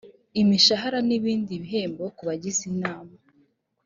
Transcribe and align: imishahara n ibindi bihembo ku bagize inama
imishahara 0.41 0.99
n 1.07 1.09
ibindi 1.17 1.53
bihembo 1.63 2.03
ku 2.15 2.21
bagize 2.27 2.61
inama 2.71 3.13